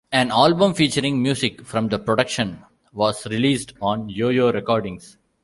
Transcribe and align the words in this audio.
An 0.11 0.31
album 0.31 0.73
featuring 0.73 1.21
music 1.21 1.63
from 1.63 1.89
the 1.89 1.99
production 1.99 2.65
was 2.91 3.27
released 3.27 3.73
on 3.83 4.09
Yoyo 4.09 4.51
Recordings. 4.51 5.15